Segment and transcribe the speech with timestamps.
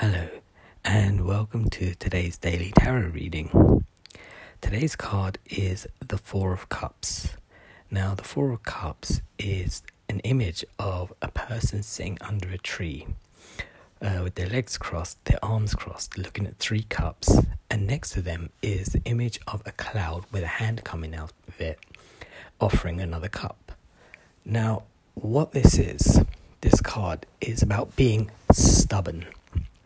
[0.00, 0.28] Hello,
[0.82, 3.84] and welcome to today's daily tarot reading.
[4.62, 7.36] Today's card is the Four of Cups.
[7.90, 13.08] Now, the Four of Cups is an image of a person sitting under a tree
[14.00, 17.36] uh, with their legs crossed, their arms crossed, looking at three cups,
[17.68, 21.34] and next to them is the image of a cloud with a hand coming out
[21.46, 21.78] of it,
[22.58, 23.72] offering another cup.
[24.46, 26.22] Now, what this is,
[26.62, 29.26] this card is about being stubborn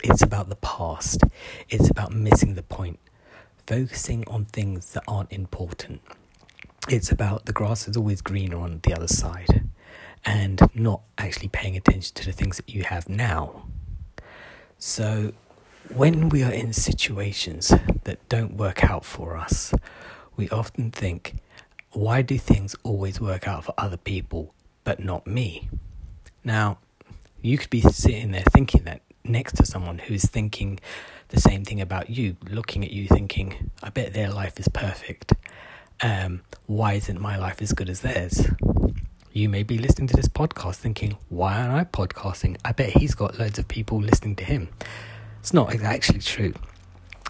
[0.05, 1.23] it's about the past.
[1.71, 2.99] It's about missing the point,
[3.67, 6.03] focusing on things that aren't important.
[6.89, 9.65] It's about the grass is always greener on the other side
[10.25, 13.65] and not actually paying attention to the things that you have now.
[14.79, 15.33] So,
[15.95, 17.73] when we are in situations
[18.05, 19.73] that don't work out for us,
[20.37, 21.37] we often think,
[21.93, 25.71] why do things always work out for other people but not me?
[26.43, 26.79] Now,
[27.41, 30.79] you could be sitting there thinking that next to someone who's thinking
[31.29, 35.33] the same thing about you, looking at you thinking, I bet their life is perfect.
[36.03, 38.47] Um, why isn't my life as good as theirs?
[39.33, 42.57] You may be listening to this podcast thinking, why aren't I podcasting?
[42.65, 44.69] I bet he's got loads of people listening to him.
[45.41, 46.55] It's not actually true.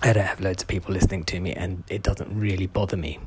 [0.03, 3.21] I don't have loads of people listening to me, and it doesn't really bother me.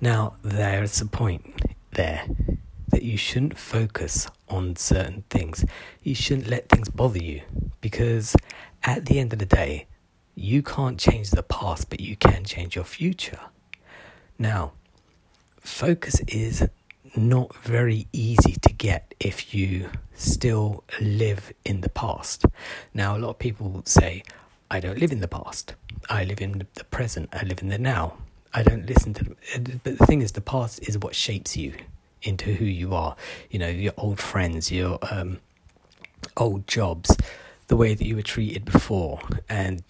[0.00, 2.26] Now, there's a point there
[2.88, 5.64] that you shouldn't focus on certain things.
[6.02, 7.42] You shouldn't let things bother you
[7.80, 8.36] because
[8.84, 9.86] at the end of the day,
[10.34, 13.38] you can't change the past, but you can change your future.
[14.38, 14.72] Now,
[15.60, 16.68] focus is
[17.14, 22.46] not very easy to get if you still live in the past.
[22.94, 24.22] Now, a lot of people say,
[24.70, 25.74] I don't live in the past.
[26.08, 27.28] I live in the present.
[27.32, 28.16] I live in the now.
[28.54, 29.36] I don't listen to them.
[29.84, 31.74] But the thing is, the past is what shapes you
[32.22, 33.16] into who you are.
[33.50, 35.40] You know, your old friends, your um,
[36.36, 37.16] old jobs,
[37.68, 39.82] the way that you were treated before, and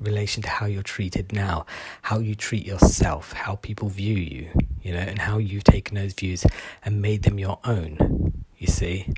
[0.00, 1.66] relation to how you're treated now,
[2.02, 4.48] how you treat yourself, how people view you,
[4.82, 6.46] you know, and how you've taken those views
[6.84, 8.44] and made them your own.
[8.58, 9.12] You see,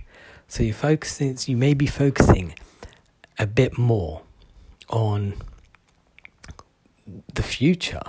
[0.49, 1.39] so you're focusing.
[1.47, 2.55] You may be focusing
[3.39, 4.23] a bit more
[4.89, 5.35] on
[7.35, 8.03] the future,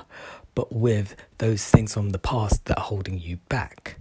[0.55, 3.98] but with those things from the past that are holding you back.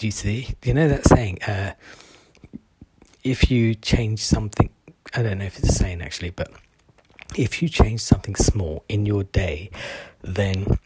[0.00, 0.54] You see?
[0.60, 1.42] Do you know that saying?
[1.42, 1.72] Uh,
[3.22, 4.70] if you change something,
[5.14, 6.50] I don't know if it's a saying actually, but
[7.36, 9.70] if you change something small in your day,
[10.22, 10.78] then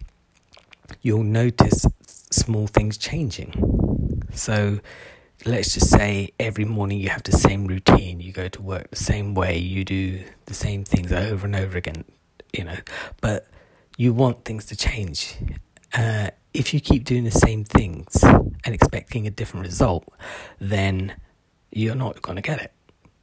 [1.01, 1.87] you'll notice
[2.31, 4.23] small things changing.
[4.33, 4.81] So
[5.45, 8.97] let's just say every morning you have the same routine, you go to work the
[8.97, 12.05] same way, you do the same things over and over again,
[12.53, 12.79] you know,
[13.21, 13.47] but
[13.97, 15.37] you want things to change.
[15.97, 20.05] Uh, if you keep doing the same things and expecting a different result,
[20.61, 21.15] then
[21.73, 22.73] you're not going to get it.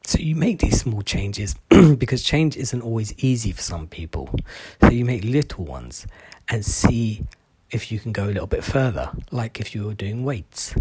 [0.03, 1.55] So you make these small changes
[1.97, 4.35] because change isn't always easy for some people.
[4.81, 6.05] So you make little ones
[6.49, 7.23] and see
[7.69, 9.11] if you can go a little bit further.
[9.31, 10.75] Like if you were doing weights,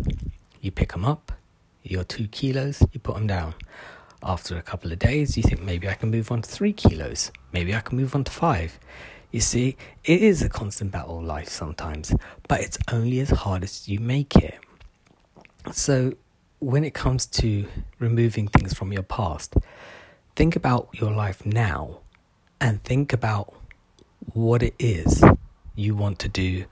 [0.60, 1.30] you pick them up,
[1.84, 3.54] you're two kilos, you put them down.
[4.22, 7.30] After a couple of days, you think maybe I can move on to three kilos,
[7.52, 8.78] maybe I can move on to five.
[9.30, 12.14] You see, it is a constant battle of life sometimes,
[12.48, 14.58] but it's only as hard as you make it.
[15.72, 16.14] So,
[16.58, 17.66] when it comes to
[17.98, 19.54] removing things from your past,
[20.36, 22.00] think about your life now
[22.60, 23.54] and think about
[24.32, 25.22] what it is
[25.74, 26.64] you want to do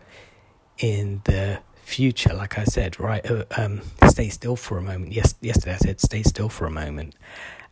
[0.79, 2.35] in the future.
[2.35, 5.13] Like I said, right, uh, um, stay still for a moment.
[5.13, 7.15] Yes, yesterday I said stay still for a moment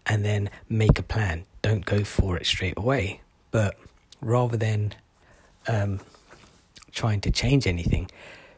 [0.07, 1.45] and then make a plan.
[1.63, 3.21] Don't go for it straight away,
[3.51, 3.77] but
[4.21, 4.95] rather than
[5.69, 6.01] um,
[6.93, 8.11] trying to change anything,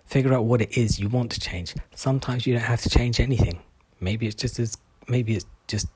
[0.04, 1.74] figure out what it is you want to change.
[1.94, 3.60] Sometimes you don't have to change anything.
[4.00, 5.88] Maybe it's just as maybe it's just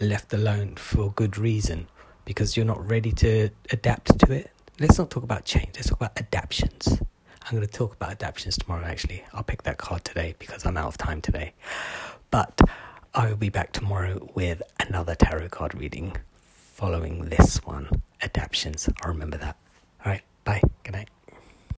[0.00, 1.86] left alone for good reason
[2.24, 4.50] because you're not ready to adapt to it.
[4.78, 5.70] Let's not talk about change.
[5.74, 7.00] Let's talk about adaptations.
[7.42, 8.84] I'm going to talk about adaptations tomorrow.
[8.84, 11.52] Actually, I'll pick that card today because I'm out of time today.
[12.30, 12.60] But
[13.14, 18.88] I will be back tomorrow with another tarot card reading following this one adaptations.
[19.02, 19.56] I'll remember that.
[20.04, 20.22] All right.
[20.44, 20.62] Bye.
[20.84, 21.08] Good night.